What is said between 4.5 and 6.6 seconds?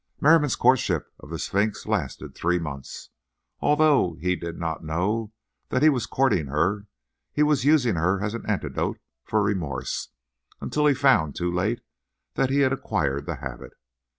not know that he was courting